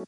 [0.00, 0.06] こ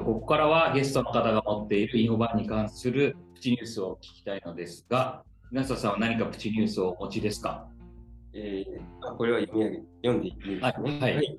[0.00, 7.68] こからはゲストの方が持っているインフォバンに関するプチニュースを聞きたいのですが、皆さんは何かプチニュースをお持ちですか？
[8.32, 10.98] えー、あこれは読み上げ読んでいいですかね。
[10.98, 11.16] はい。
[11.16, 11.38] はい。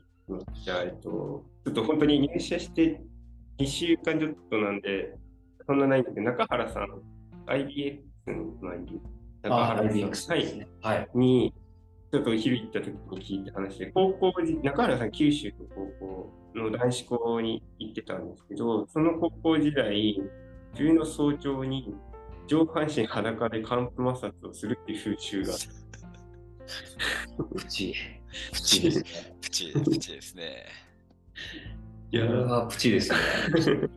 [0.63, 3.01] じゃあ、えっと、ちょっと本当に入社して
[3.57, 5.15] 2週間ちょっとなんで、
[5.65, 6.87] そんなないんですけど、中原さん、
[7.47, 9.01] IBX の前に、
[9.41, 9.93] 中あ原さん
[10.57, 10.67] ね。
[10.81, 11.09] はい。
[11.15, 11.53] に、
[12.11, 15.53] ちょっと昼行った時に聞いた話で、高校時、中原さん、九州の
[15.99, 20.21] 高校の男子校に行ってたんですけど、その高校時代、
[20.75, 21.95] 冬の早朝に
[22.47, 25.53] 上半身裸で寒風摩擦をするっていう風習が
[27.55, 27.95] プチ。
[28.51, 29.35] ププチですね。
[29.41, 30.65] プチ、プチですね。
[32.13, 33.17] いやこれはプチですね。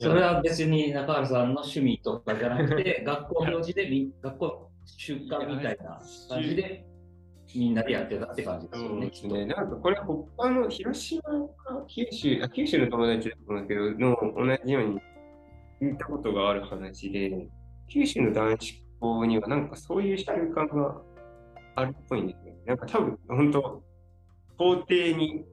[0.00, 6.84] それは別に中原さんの趣味とかじゃなくて、 学校行事でみ学校習慣みたいな感じで
[7.54, 9.46] みんなでやってたって感じですよね。
[9.46, 9.54] ね。
[9.54, 15.00] なんかこれ他の広島か九州、あ九州の友達だと思うんだけど、の同じように
[15.80, 17.48] 聞いたことがある話で、
[17.86, 21.00] 九州の男子校にはなんかそういう習慣が
[21.76, 22.54] あるっぽいんですよ。
[22.66, 23.87] なんか多分本当、
[24.58, 25.44] 校庭に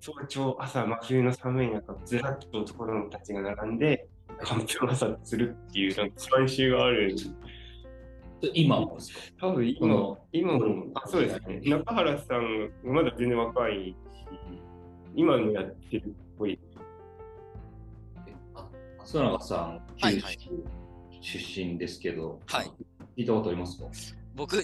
[0.00, 4.08] 早朝、朝、真冬の寒い中、ずらっと男の子たちが並んで、
[4.42, 7.14] 寒風摩擦するっていうなんか慣習がある
[8.54, 9.48] 今もですか？
[9.48, 11.60] 多分今今も、あ、そうですね。
[11.64, 13.96] 中原さん、まだ全然若いし、
[15.14, 16.58] 今のやってるっぽい。
[18.54, 20.38] あ松永さん、九州
[21.20, 22.66] 出身ですけど、はい。
[23.16, 23.86] 聞いたことありますか？
[24.34, 24.56] 僕、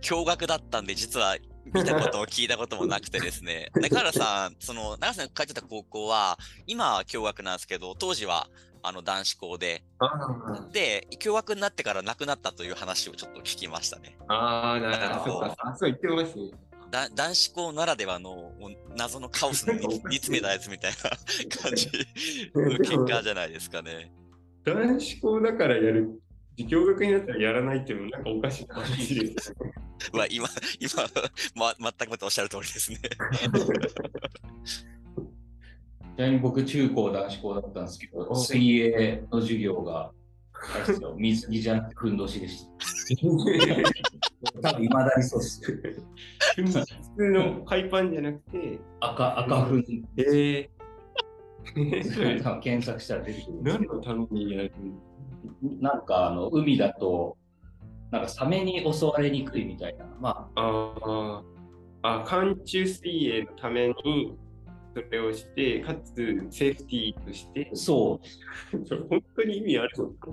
[0.00, 1.36] 驚愕だったんで、実は
[1.72, 3.70] 見たことも聞いたこともなくてですね。
[3.80, 8.48] 中原さん、その、中原さんが通ってた高校は、今は共学なんですけど、当時は、
[8.82, 14.16] あの、男子校で、あで、共学になってから亡くなったという話をちょっと聞きましたね。
[14.28, 15.54] あー、なるほど。
[15.76, 16.50] そう言ってますね。
[16.90, 18.52] だ男子校ならではの
[18.96, 21.10] 謎のカオスに 煮煮詰めたやつみたいな
[21.60, 21.86] 感じ
[22.54, 24.10] の結果じゃないですかね。
[24.64, 26.20] 男子校だからやる。
[26.58, 29.72] 自教学になったらやらないっていうのもなんかおかしい話ですよね。
[30.12, 30.48] まあ今、
[30.80, 30.90] 今、
[31.54, 32.98] ま、全くまたおっしゃる通りですね。
[36.16, 40.10] ちなみに僕、中高男子校だったんですけど、水泳の授業が、
[40.74, 42.70] あれですよ 水着じゃなくて、ふんどしでした。
[44.70, 45.78] 多分、いまだにそうですよ。
[46.56, 46.64] 普
[47.16, 49.84] 通の海パンじゃなくて、赤、赤ふん。
[50.16, 50.68] え
[52.42, 54.72] 多分検索したら出てくるんです何のためにやる
[55.80, 57.36] なんかあの海だと、
[58.10, 61.42] なんかサメに襲われにくいみたいな、まあ
[62.02, 64.36] あ、あ、寒中水泳のために
[64.94, 66.14] それをして、かつ
[66.50, 68.20] セーフティーとしてあ、、そ
[68.86, 70.30] それ本当に意味あるのか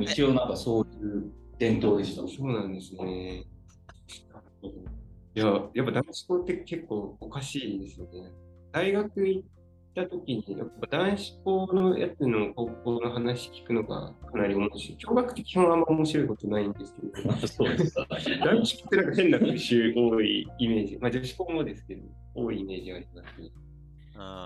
[0.00, 2.22] 一応なんかそういう伝統でした。
[2.26, 3.44] そうなんですね。
[5.34, 8.32] いや、やっぱ男子校って結構おかしいですよね。
[8.72, 9.42] 大学行っ
[9.94, 14.98] た時に、やっぱ男子校のやつの高校の話聞くのがかなり面白い。
[14.98, 18.06] 共学って基本あんま面白いことないんですけど、そうですか。
[18.44, 22.02] 男子校ってなんか変な風習多いイメージ、まあ女子校もですけど、
[22.34, 23.50] 多いイメージありますね。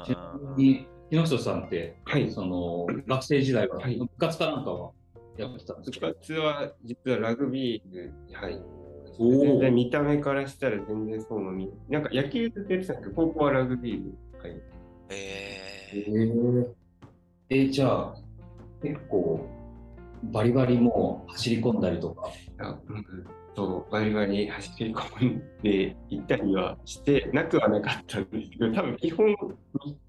[0.07, 2.31] ちなみに、木下さんって、はい。
[2.31, 4.93] その学生時代ははい部活かなんかは
[5.37, 8.63] やってたんです部か、活は実はラグビー部に入って
[9.19, 14.76] 全然見た目からしたら全然そうも見なんか野球ずっとやってたんですけど、高校はラグビー部入って
[15.11, 16.67] ええー、
[17.51, 18.15] えじゃあ、
[18.83, 19.47] 結構、
[20.25, 22.31] バリバリもう走り込んだりとか？
[22.59, 23.05] あうん
[23.55, 29.35] そう、バリバリ走り込んでいったりはしてなくはなかったんですけど、多分基本、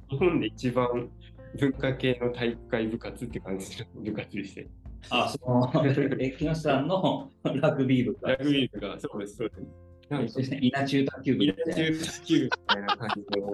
[0.10, 1.10] 日本で一番
[1.58, 4.68] 文化系の体育会部活って感じの部活でしたよ。
[5.12, 5.72] あ、その、
[6.20, 9.62] え木下さんの ラグビー部かラグビー部が、そうです、そうです。
[10.10, 13.52] なんか、稲中卓球みたいな中卓球部みたいな感じの、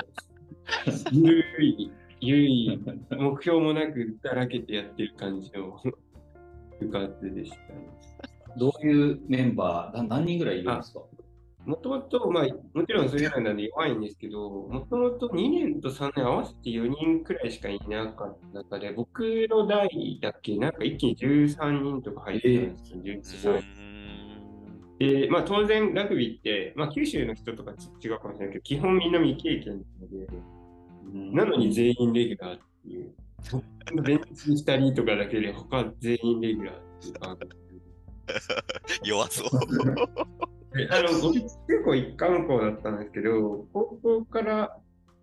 [1.11, 1.91] ゆるい、
[2.21, 2.79] ゆるい、
[3.11, 5.79] 目標もなくだらけてやってる感じの
[6.79, 7.89] 部活でしたね。
[8.57, 11.01] どういうメンバー、な何人ぐらいいるんですか？
[11.65, 23.82] もともと、まあ、もちろんそれらなんで弱いんですけど、もともと2年と3年合わせて4人くらいしかいなかった中で、僕の代だけ、なんか一気に13人とか入ってたんですよ、ー、13う人。
[25.03, 27.71] で、まあ当然ラグビーって、まあ九州の人とか
[28.03, 30.27] 違うかもしれないけど、基本みんな未経験なので、
[31.35, 33.13] なのに全員レギュラーっていう。
[34.01, 37.37] ベンチ2人とかだけで他全員レギュラーっていう感
[39.03, 39.49] じ弱そう。
[40.77, 44.77] であの僕、結構一貫校だったんですけど、高校から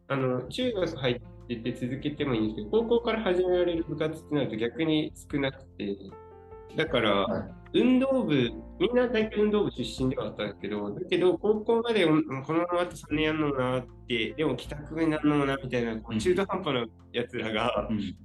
[0.09, 1.21] あの中学入っ
[1.57, 5.97] ってて続けてもいいんですけど、高校から始められる部活ってなると逆に少なくて、
[6.77, 8.51] だから、はい運動部、
[8.81, 16.19] みんな大体運動部出身ではあったけど、だけど高校までうんこのままあと3年やんのもなって、でも帰宅部になるのもなみたいな、こううん。
[16.19, 18.17] 中途半端なやつらが、うん。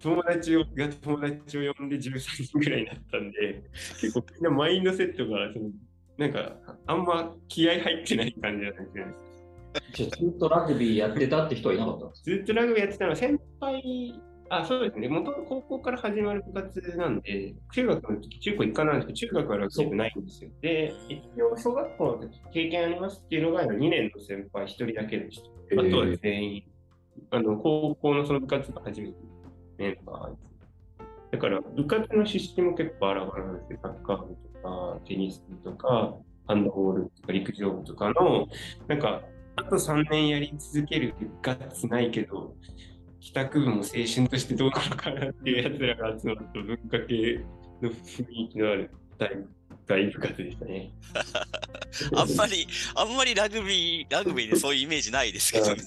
[0.00, 3.62] 友達をが友達を呼んで13人ぐらいになったんで、
[4.00, 5.70] 結構みんなマインドセットが、その
[6.16, 6.52] なんか、
[6.86, 9.14] あんま気合入ってない感じなんで
[9.94, 14.20] すずっとラグビーやってたって人はいなかったずっとラグビーやってたのは先輩、
[14.50, 15.08] あ、そうですね。
[15.08, 20.50] 元々高校から始まる部活なんで、中学の時、中高一貫なんですけど、中学はラグビー部ないんですよ。
[20.62, 25.82] で、一応小学校の時経験ありますっていうのが2年の先輩1人だけでした。
[25.82, 26.62] あとは全員、
[27.30, 29.14] あの、高校のその部活が初めて
[29.76, 30.48] メンバーです。
[31.32, 33.78] だから、部活の出身も結構バラバラなんですよ。
[33.82, 36.16] サッカー部とか、テニス部とか、
[36.46, 38.46] ハンドボールとか陸上部とかの、
[38.86, 39.22] なんか、
[39.56, 42.54] あと3年やり続けるガッツないけど、
[43.20, 47.44] 帰宅部も青春としてどうなのかなっていうやつらが集まった文化系
[47.82, 49.30] の雰囲気のある大
[49.86, 50.90] 大部活でしたね。
[52.14, 55.82] あんまり、あんまりラグビー、ラグビーでそういうイメージないですけどね。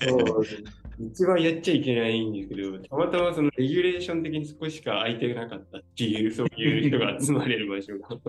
[1.00, 8.16] 一番やっちゃいけないんですけど、たまたまそのレギュレーション的にそこしか空いてなかったっていう、そういう人が集まれる場所が。
[8.16, 8.19] っ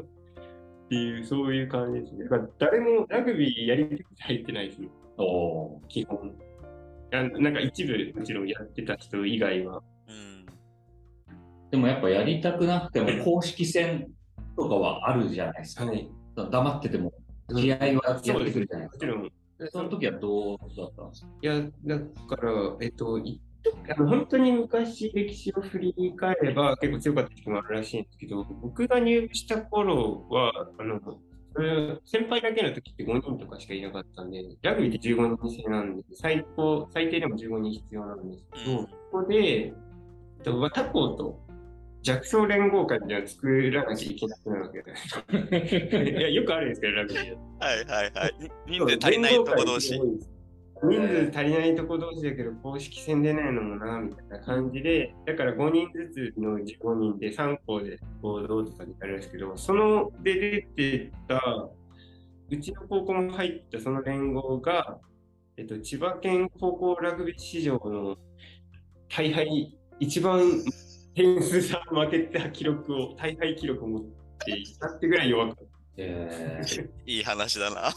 [0.88, 2.24] ていう、そういう感じですね。
[2.24, 4.90] だから誰もラグビーやりたくて入ってないですよ、
[5.88, 6.34] 基本。
[7.12, 9.82] あなんか一部、もちろんやってた人以外は。
[10.08, 10.46] うん。
[11.70, 14.08] でもやっぱやりたくなくても公式戦
[14.56, 15.86] とかはあるじゃないですか。
[15.86, 16.10] はい。
[16.34, 17.12] 黙ってても
[17.54, 19.06] 試合はやってくるじゃないですか。
[19.06, 19.30] もちろん。
[19.70, 21.28] その時はどうだったんですか？
[21.40, 23.40] いや、だから、えっと、い
[23.96, 31.00] あの本当に昔歴史を振り返れば結構強かった時期もあるらしいんですけど、僕が入部した頃は、あの、
[32.04, 39.68] 先輩だけの時って5人とかしかいなかったんで、ラグビーって15人制なんで、最高、最低でも15人必要なんですけど、うんそこで、え
[40.40, 41.38] っと、他校と
[42.02, 45.24] 弱小連合会みたいなの作らなきゃいけなくなるわけです。
[46.18, 48.34] いや、よくあるんですけど、ラグビーだとはいはいはい。
[48.66, 50.00] 人数足りないとこ同士。
[50.82, 61.68] 人数足りないとこ同士だけど、公式戦出ないのもな、みたいな感じで、だから5人ずつの15人で3校で合同とかでやるんですけど、そので出てた、
[62.50, 64.98] うちの高校も入ったその連合が、
[65.56, 68.16] えっと、千葉県高校ラグビー史上の
[69.08, 70.40] 大敗、一番
[71.14, 74.02] 点数差負けた記録を、大敗記録を持っ
[74.44, 75.71] ていたってぐらい弱かった。
[75.96, 77.92] えーいい話だな。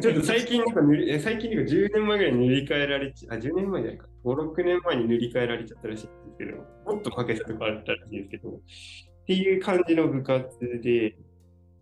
[0.00, 4.06] ちょっと最近なんか塗り、え最近なんか10年前ぐらいに塗り替えられちゃ、あ、10年前じゃないか。
[4.24, 8.52] 5、6年前に塗り替えられちゃったらしいんですけど、もっと負けたとかあったらしいんですけど、っ
[9.26, 11.16] ていう感じの部活で、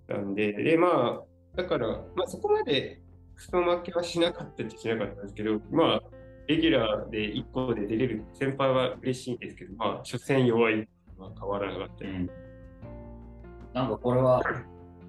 [0.08, 3.00] なんで、で、まあ、だから、まあそこまで
[3.36, 6.00] クソ負けはしなかったっちゃしなかったんですけど、まあ、
[6.46, 10.86] レギュラーで1個で出れる先輩は嬉しいんですけど、まあ、初戦弱い
[11.18, 12.30] のは変わらなかったりうん
[13.72, 14.42] なんかこれは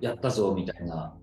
[0.02, 1.16] やったぞみたいな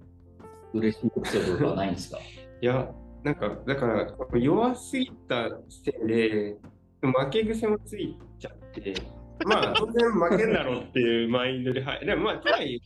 [0.74, 2.19] 嬉しいエピソードとかないんですか？
[2.60, 2.92] いや、
[3.24, 6.56] なんか、だから、弱すぎたせいで、
[7.02, 8.94] 負け癖もついちゃって、
[9.46, 12.06] まあ、当然負けんだろうっていうマインドで、はい。
[12.06, 12.78] でもまあ、とはいえ、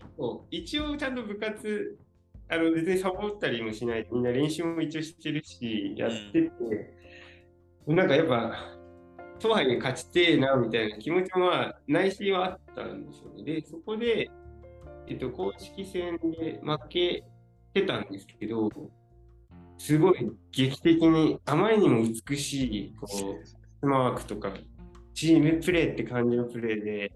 [0.50, 1.98] 一応ちゃんと部活、
[2.48, 6.50] あの、別にサボったりもしないで、みんな練習も一応してるし、やってて、
[7.86, 8.54] なんかやっぱ、
[9.38, 13.44] とはいえ勝ちてえな、みたいな気持ちもまあ、内心はあったんですよね。
[13.44, 14.31] で、そこで、
[15.08, 17.25] えっと、公式戦で負け
[17.72, 18.70] てたんですけど、
[19.79, 24.53] すごい劇的に、あまりにも美しい、こう、スマークとか、
[25.15, 27.13] チームプレーって感じのプレーで、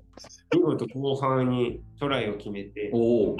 [0.54, 3.37] 見事後半にトライを決めて、おお。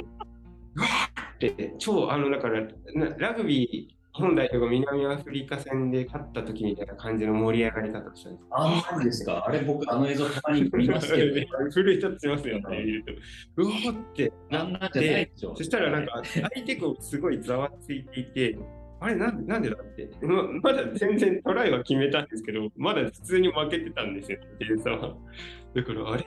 [1.39, 2.63] で超、あの、だから、
[2.95, 8.47] なラグビー、日本代表が南アフリカ戦で勝った時みたいな感じの盛り上がり方をしたんです。
[8.51, 11.35] あんなんですかあれ僕あの映像たまに見ますけど、
[11.71, 13.13] 震え立ってますよね、見ると。
[13.63, 15.55] うわーってなんじゃないでしょ。
[15.55, 18.59] そしたらなんか、相手こうすごいざわついていて、
[18.99, 25.17] あれなんでなんでだってま、まだ全然トライは決めたんですけど、まだ普通に負けてたんですよ、点差は。
[25.75, 26.25] だから、あれ？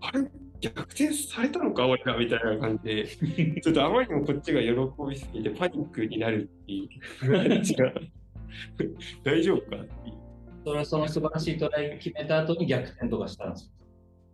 [0.00, 0.30] あれ？
[0.60, 3.06] 逆転されたのか、俺らみたいな感じで、
[3.60, 4.70] ちょっとあまりにもこっちが喜
[5.08, 6.88] びすぎてパニックになるってい
[7.22, 7.92] う話が、
[9.22, 9.76] 大丈夫か？
[9.76, 10.16] っていう。
[10.64, 13.72] それはその素晴らしいトライ決めた後に逆転とかしたんです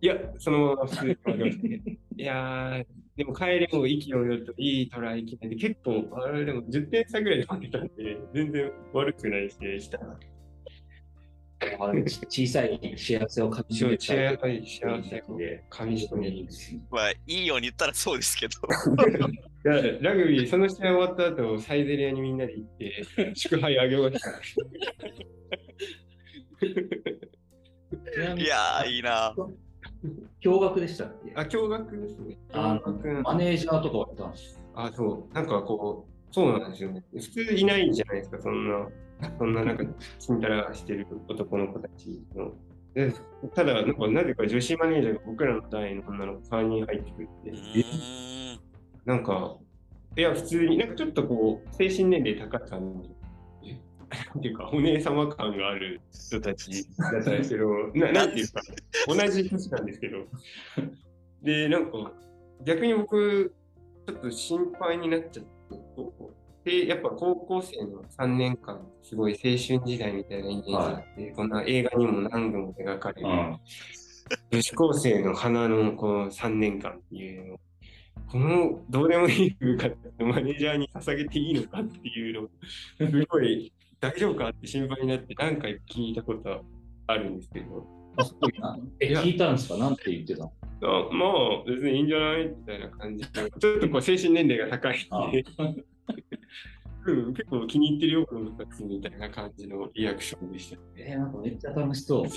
[0.01, 1.83] いや、そのまま普通に負けましたね。
[2.17, 2.87] いやー、
[3.17, 9.99] でも帰りも意気揚々といいトライ決めて、結構、あれでも10点差ぐらいで負けたんで、全然悪くない試合でした。
[12.29, 15.39] 小さい幸せをかみしめ幸たいせ、幸せを
[15.71, 16.37] 噛み締める。
[16.37, 16.49] い
[16.91, 18.55] まあ、いいように言ったらそうですけど。
[19.65, 23.05] や、ラグビー、その試合終わった後、サイゼリアにみんなで行って、
[23.35, 24.31] 祝杯あげました。
[28.37, 29.35] いやー、いいな。
[30.43, 31.33] 驚愕でしたっけ？
[31.37, 32.37] あ、驚愕ですね。
[32.53, 32.81] あ
[33.23, 35.35] マネージャーとかはいたんですあ、そう。
[35.35, 37.05] なんかこう、そうなんですよね。
[37.13, 38.89] 普通いないじゃないですか、そんな、
[39.39, 39.85] そんななんか、
[40.19, 42.53] ちんたらしてる男の子たちの。
[42.95, 43.11] で
[43.55, 47.55] ただ、なんかなぜか女子マネージャーが僕らの代の女の子3人入ってくるって。
[49.07, 49.57] なんか、
[50.17, 53.11] いや、普通に、なんかちょっとこう、精神年齢高い感じ。
[54.35, 58.61] なんていうか、お姉様感がある人たちだったんですけど、 ななんていうか、
[59.09, 60.19] 同じ年なんですけど。
[61.43, 62.13] で、なんか、
[62.65, 63.55] 逆に僕、
[64.07, 65.51] ちょっと心配になっちゃって、
[66.65, 73.59] で、やっぱ高校生の3年間、すごい青春時代みたいなイメージがあって、こんな映画にも何度も描かれる、うん。
[74.51, 77.61] 女子高生の花のこの3年間っていうのを、
[78.29, 79.89] このどうでもいい風化
[80.21, 82.51] をマネージャーに捧げていいのかっていうのを、
[82.97, 86.61] すごい大丈夫かって心配になって何回か聞いたことは
[87.09, 87.87] あるんですけど、
[89.01, 89.77] え、聞いたんですか？
[89.79, 90.53] なんて言ってたの？
[90.85, 92.47] あまあ別にいいんじゃない？
[92.47, 95.45] みたいな感じで、ちょっとこう精神年齢が高いあんで、
[97.05, 100.79] うん、結構気に入ってるよ、この子たちみたいな感じのリアクションでした。
[100.97, 102.23] えーなんかめっちゃ楽しそう。
[102.23, 102.33] 楽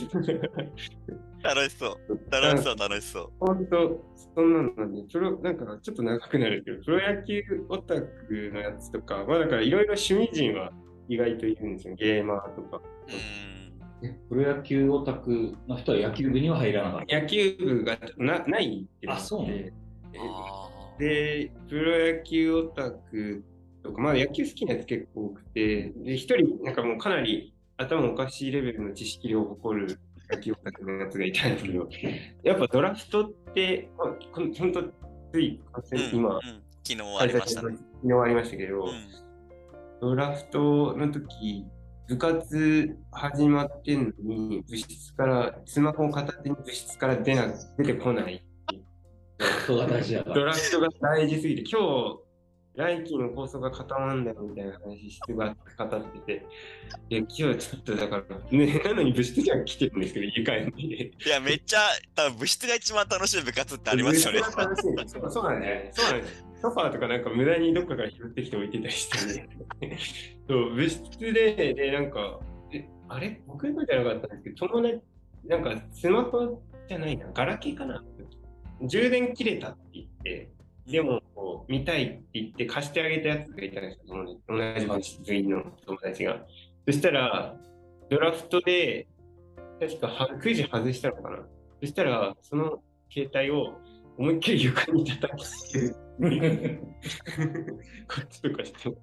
[1.69, 1.97] しそう。
[2.31, 3.31] 楽しそう、楽しそう。
[3.39, 4.03] 本当、
[4.35, 10.71] そんなのなんで、プロ、なんかちょっと長くなるけど、プロ野球オタクのやつとか、まあだからいろいろ趣味人は
[11.07, 11.95] 意外といるんですよ。
[11.95, 12.77] ゲーマーとか。
[13.07, 13.55] うーん。
[14.03, 17.21] えプロ野球オタクの人は野球部には入らなかった？
[17.21, 19.73] 野球部がなないってあそうなんだで
[20.17, 23.43] あーで、プロ野球オタク
[23.85, 29.99] とか、まあ野球好きなやつ結構多くて、で、一人、なんかもうかなり頭おかしいレベルの知識量を誇る
[30.31, 31.89] 野球オタクのやつがいたんですけど、
[32.43, 34.83] やっぱドラフトって、まあ、この本当、
[35.31, 35.61] つい、
[36.13, 37.77] 今、うんうん昨日ありましたね。
[38.03, 39.25] 昨日ありましたけど、うん
[40.01, 41.65] ドラフトの時、
[42.07, 48.43] 部活始まってんのに、部室から、スマホを片手に部室から出な出てこない。
[49.63, 50.35] 人が大事だから。
[50.35, 52.19] ドラフトが大事すぎて、今日、
[52.75, 56.45] 来季の構想が固まるんだよみたいな話、質が語ってて、
[57.09, 61.05] いや、今日ちょっとだから、ね、なのに部室には来てるんですけど、家帰んで。
[61.05, 61.79] いや、めっちゃ、
[62.13, 65.91] 多分部室が一番楽しい部活ってありますよね楽しいそうそうなんだよね。
[65.93, 66.45] そうなんです。
[66.61, 69.37] ソファーとかなんか無駄にどっかから拾ってきて置いてたりして
[69.87, 69.99] ね。
[70.49, 72.39] そう、部室で、で、なんか、
[72.73, 73.41] えあれ？
[73.47, 75.01] 僕のじゃなかったんですけど、友達、
[75.45, 78.03] なんかスマホじゃないな、ガラケーかな
[78.81, 80.49] 充電切れたって言って、
[80.87, 81.34] でも、こう、
[81.67, 86.45] 見たいって言って貸してあげたやつがいたんですよ、友達同じ部室員の友達が。
[86.85, 87.55] そしたら、
[88.09, 89.07] ドラフトで、
[89.79, 91.39] 確かはくじ外したのかな。
[91.81, 93.79] そしたら、その携帯を
[94.17, 95.95] 思いっきり床に叩きつける。
[98.07, 98.95] こっちとかして。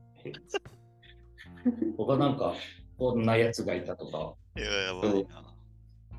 [1.97, 2.55] 他なんか、
[2.97, 4.35] こんなやつがいたとか。
[4.57, 5.55] いや、やばいな。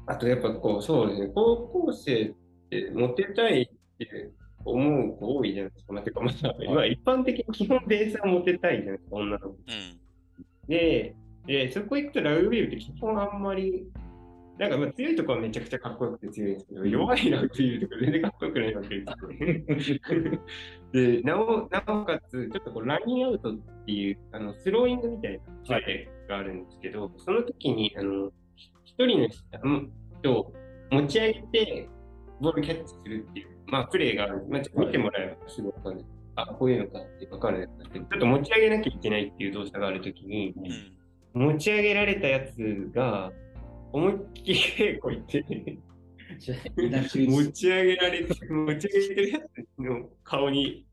[0.06, 2.34] あとやっぱこう、そうですね、高校生っ
[2.70, 4.32] てモテたいって
[4.66, 5.94] 思う子多いじゃないですか。
[5.94, 9.48] まあ、てかまあ、まあ、一般的に基本ベースはモテたいじゃないですか、女の子。
[9.48, 9.58] うん。
[10.68, 11.16] で、
[11.46, 13.86] でそこ行くとラグビー部って基本あんまり、
[14.60, 20.00] なんかまあ強いところはめちゃくちゃかっこよくて強いんですけど、弱いラグビー部とか全然かっこよくないわけですよ。
[20.94, 25.40] で、なお、なおかつ、ちょっとこうラインアウトっていう、あの、スローイングみたいな
[25.80, 28.32] プレーがあるんですけど、その時に、あの、
[28.84, 29.28] 一人の
[30.20, 30.54] 人を
[30.92, 31.90] 持ち上げて、
[32.40, 34.46] ボールキャッチするっていう、まあ、プレーがある。
[34.50, 36.06] まあ、ちょっと見てもらえばすぐわかる。
[36.36, 40.54] あ、こういうのかってわかるちょっと持ち上げなきゃいけないっていう動作があるときに、
[41.34, 41.48] うん。
[41.54, 43.32] 持ち上げられたやつが、
[43.92, 45.46] 思いっきり稽古行って、
[47.28, 50.86] 持ち上げられて、持ち上げてるやつの顔に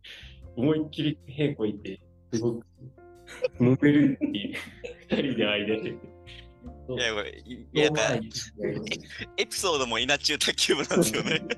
[0.56, 2.00] 思いっきり平行いて、
[2.32, 2.66] すごく
[3.58, 4.56] 揉めるっていう、
[5.08, 6.09] 二人で間で。
[6.98, 8.26] いや、これ、いいやなんか、
[9.36, 11.40] エピソードも稲中卓球部なんですよね。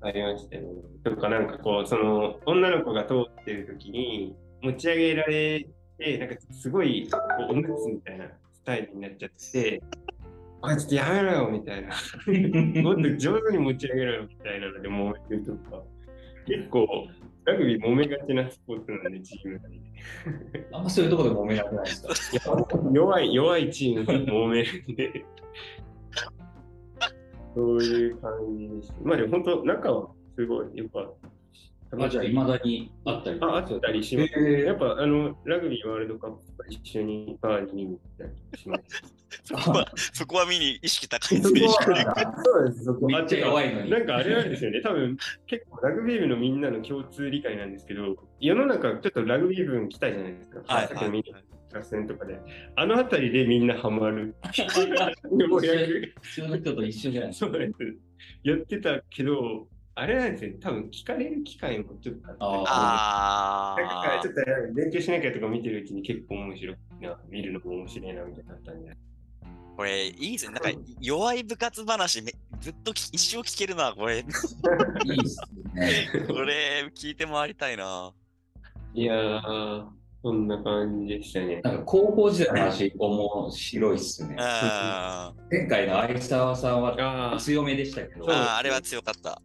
[0.00, 0.68] ありましたよね。
[1.02, 5.66] とか、なんかこう、その、女の子が通ってる時に、持ち上げられ
[5.98, 9.82] て、なんかすごい、こうおむつみたいなスタイルになっちゃって、
[10.62, 11.88] あ、ちょっとやめろよ、みたいな。
[12.82, 15.82] もっと上手に持ち上げろよ、みたいなので揉めるとか。
[16.46, 17.08] 結構、
[17.44, 19.80] ラグビー揉めがちなスポーツなんで、チーム内
[20.52, 20.66] で。
[20.72, 22.54] あんまそういうところで揉めなくないですか？
[22.92, 25.24] 弱い、弱いチームで揉めるんで。
[27.54, 28.94] そういう感じでした。
[29.02, 30.88] まあでも本当、仲はすごい、やっ
[31.96, 33.38] ぱ、あ、じゃあ、いまだにあったり。
[33.40, 34.40] あ、あったりします。
[34.40, 39.02] やっぱ、あの、ラグビーワールドカップとか一緒にバーに見に行ったりします。
[39.42, 41.60] そこは、そこは見に意識高いですそね。
[41.62, 43.90] こ はそうです、そこめっちゃ弱いのに。
[43.90, 50.60] なんかあれなんですよね、多分結構ラグビー部のみんなの共通理解なんですけど、世の中ちょっとラグビー部来たじゃないですか。
[50.66, 51.40] はいさっきのみんな
[51.78, 52.38] 合戦とかで、
[52.76, 54.34] あの辺りでみんなハマる。
[54.56, 57.50] ようやく普通の人と一緒じゃないですか。
[57.50, 57.96] そうなんです。
[58.44, 63.84] やってたけど、あれなんですよ、多分聞かれる機会もちょっとあって。
[63.86, 64.40] あちょっと
[64.74, 68.96] 勉強しなきゃとか見てるうちに結構面白いな、見るのも面白いなみたいになったんで。
[69.76, 70.52] これいいですね。
[70.52, 74.18] なんか弱い部活話めずっとき一生聞けるな、これ。
[74.18, 74.26] いいっ
[75.28, 75.42] す
[75.74, 76.26] ね。
[76.26, 78.12] これ聞いて回りたいな。
[78.94, 79.86] いやー、
[80.24, 81.60] そんな感じでしたね。
[81.62, 84.36] なんか高校時代の話、面白いっすね
[85.50, 89.42] 前回の相沢さんは強めでしたけど、あれは強かった。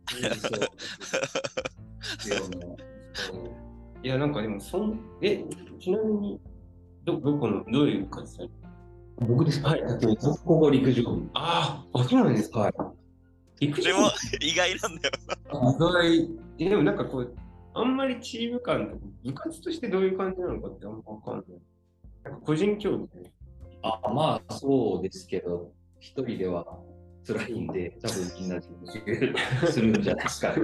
[4.02, 5.44] いや、なんかでも、そん、え、
[5.82, 6.40] ちなみに、
[7.04, 8.50] ど、どこの、どういう活動
[9.28, 9.72] 僕ですか？
[9.72, 11.30] はい僕ここ陸上部。
[11.34, 12.62] ああ、あ、そうなんですか。
[12.62, 12.74] はい。
[13.60, 14.10] 陸でも
[14.40, 15.14] 意外なんだよ。
[15.76, 17.36] 意外、えでもなんかこう、
[17.74, 21.46] あんまりチーム感とか、部活としてどういう感じなのかってあんまわかんない。
[22.24, 23.34] なんか個人競技で、ね。
[23.82, 26.66] あまあそうですけど、一人では
[27.26, 29.36] 辛いんで、多分みんなで練
[29.68, 30.56] 習するんじゃないですか。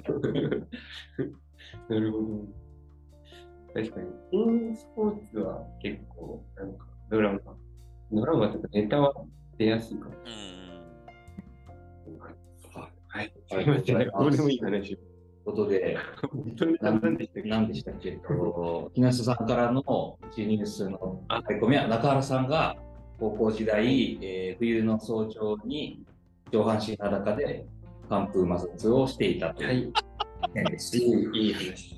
[1.89, 2.45] なるほど。
[3.73, 7.39] 確かに、ティーンスポーツは結構、なんか、ドラマ、
[8.11, 9.13] ドラマとかネタは
[9.57, 10.15] 出やすいかも。
[10.15, 12.19] うん。
[12.19, 12.35] はい。
[13.07, 14.11] はいすいません。
[14.11, 15.14] どうでもいい話を。
[15.45, 22.75] ことで、本当になん何でしたっけ何でしたっけ、えっと木下さんからのジニュースの書き込みは、中原さんが
[23.19, 26.03] 高校時代、えー冬の早朝に
[26.51, 27.65] 上半身裸で
[28.09, 29.93] 寒風摩擦をしていたとはいいう
[30.53, 30.97] 件です。
[30.97, 31.95] いいいい話。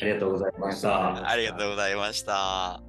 [0.00, 1.28] ありがとうございました。
[1.28, 2.85] ありがとうございました。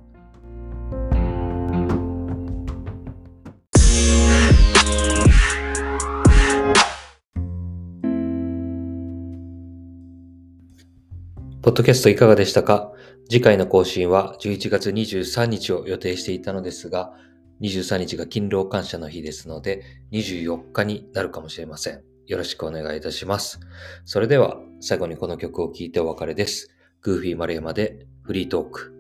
[11.68, 12.94] ポッドキャストいかがでしたか？
[13.30, 17.12] 次回の更新は11月23日を予定していたのですが、
[17.60, 19.84] 23日が勤労感謝の日ですので、
[20.14, 22.04] 24日になるかもしれません。
[22.26, 23.60] よろしくお願いいたします。
[24.06, 26.70] それでは、最後にこの曲を聴いてお別れです。
[27.02, 28.97] グーフィー丸山でフリートーク。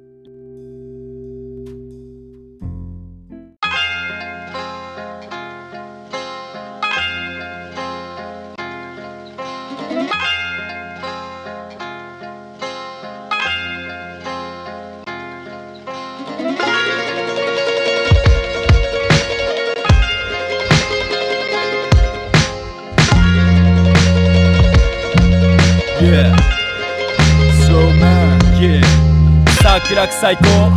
[30.07, 30.71] 桜最高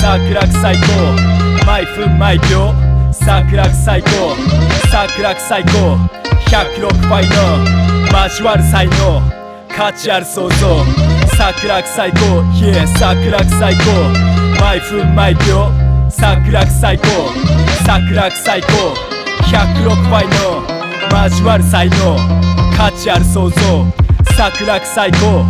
[0.00, 2.74] 桜最高毎分毎秒
[3.12, 4.08] 桜最高
[4.90, 5.98] 桜最高
[6.46, 9.22] 106ファイの交わる才能
[9.68, 10.84] 価値ある想像
[11.36, 12.18] 桜最高
[12.54, 13.82] Yeah 桜最高
[14.60, 15.70] 毎分毎秒
[16.10, 17.06] 桜最高
[17.84, 18.68] 桜最高
[19.50, 22.16] 106ファイの交わる才能
[22.76, 23.86] 価値ある想像
[24.36, 25.44] 桜最高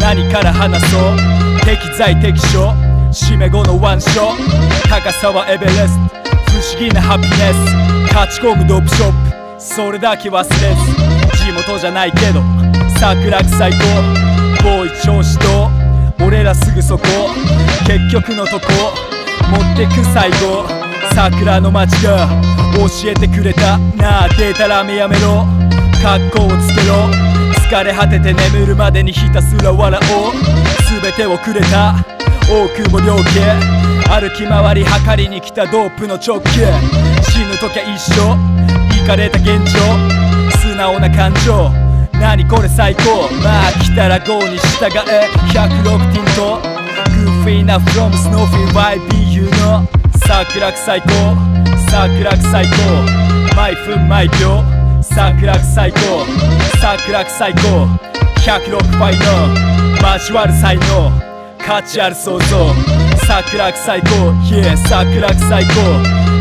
[0.00, 0.96] 何から話そ
[1.44, 1.47] う。
[1.68, 2.72] 適材適所。
[3.12, 6.16] 締め後のワンショッ高さはエベレスト。
[6.50, 8.14] 不思議なハピネス。
[8.14, 9.60] 勝ち込むドップショップ。
[9.60, 11.36] それだけ忘れず。
[11.36, 12.40] 地元じゃないけど。
[12.98, 13.76] 桜く最高。
[14.64, 15.70] ボーイ調子と
[16.24, 17.04] 俺らすぐそこ。
[17.86, 18.66] 結局のとこ。
[19.50, 20.66] 持ってく最後。
[21.14, 22.28] 桜の街が。
[22.78, 23.76] 教えてくれた。
[23.76, 25.44] なあデータラメやめろ。
[26.02, 27.27] 格好をつけろ。
[27.68, 30.32] 疲れ果てて眠るまでにひたすら笑おう。
[31.02, 31.96] 全てをくれた。
[32.48, 33.60] 大久保良家
[34.08, 36.48] 歩き回り測りに来たドープの直径。
[37.30, 38.38] 死ぬときゃ一緒。
[38.96, 39.80] イかれた現状。
[40.60, 41.70] 素直な感情。
[42.18, 43.28] 何これ最高。
[43.44, 45.28] まあ来たら GO に従え。
[45.52, 46.62] 106ティント。
[46.62, 49.86] グーフィーな from スノーフィー YBU の。
[50.26, 51.08] 桜最高。
[51.90, 53.54] 桜最高。
[53.54, 54.77] 毎分毎秒。
[55.18, 55.98] 桜最高
[56.80, 57.88] 桜最高
[58.36, 60.14] 106ファイの。
[60.16, 61.10] 交わる才能。
[61.58, 62.72] 価値ある想像
[63.26, 64.06] 桜最高
[64.48, 65.74] Yeah 桜最高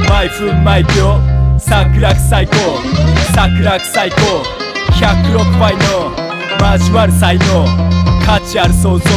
[0.08, 1.20] 毎分毎秒。
[1.58, 2.54] 桜最高
[3.34, 4.16] 桜最高
[4.92, 6.78] 106ファイの。
[6.78, 7.66] 交わる才能。
[8.28, 9.10] 価値ある想像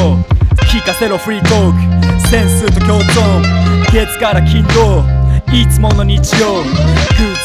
[0.72, 2.28] 聞かせろフリートーク。
[2.28, 3.92] センスと共存。
[3.92, 5.04] 月から金土。
[5.52, 6.62] いつもの日曜。
[6.62, 6.64] 偶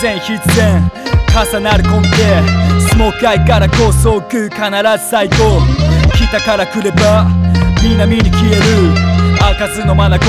[0.01, 1.04] 然必然。
[1.35, 2.15] 重なる根底
[2.79, 5.35] スモークアイから高層空必ず最高
[6.15, 7.27] 北から来れば
[7.83, 8.61] 南に消える
[9.39, 10.19] 開かずの眼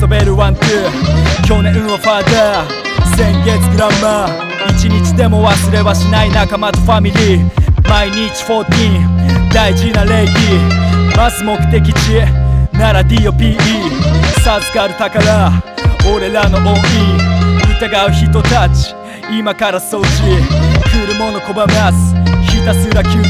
[0.00, 2.82] 遊べるワンツー去年はファーダー
[3.16, 4.52] 先月グランマー。
[4.70, 7.88] 一日でも忘れはしない仲間とファミリー。
[7.88, 10.32] 毎日14大事な礼儀。
[11.16, 12.20] まず目的地
[12.78, 13.58] なら DOPE
[14.42, 15.52] 授かる宝。
[16.14, 16.80] 俺らの多い
[17.80, 19.01] 疑う人たち。
[19.34, 22.14] 今から掃除来るもの拒ます
[22.52, 23.28] ひたすら求人。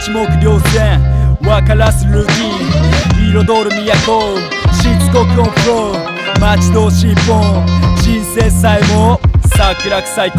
[0.00, 0.98] 一目瞭然。
[1.42, 3.42] 分からすルーティン。
[3.42, 3.70] 彩る
[4.06, 4.38] 都。
[4.72, 6.40] しつこくオンフロー。
[6.40, 7.66] 待ち遠しいポン。
[7.98, 9.20] 人生さえも
[9.56, 10.38] 桜く最高。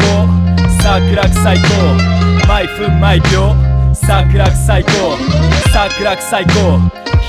[0.82, 2.46] 桜く最高。
[2.48, 3.54] 毎分毎秒。
[3.94, 4.90] 桜く最高。
[5.72, 6.50] 桜最高。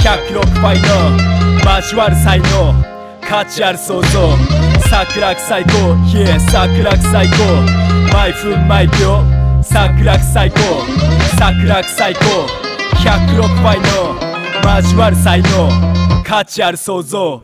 [0.02, 2.98] 106ファイの交わる才能。
[3.22, 5.72] 価値ある想像桜く最高。
[6.06, 7.36] Yeah 桜最高。
[8.14, 9.24] 毎分毎秒。
[9.62, 10.58] 桜く最高。
[11.38, 12.20] 桜く最高。
[13.04, 14.16] 106倍の。
[14.82, 15.70] 交わる才能。
[16.24, 17.42] 価値ある想像